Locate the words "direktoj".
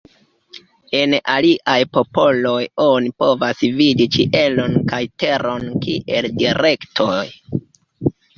6.41-7.23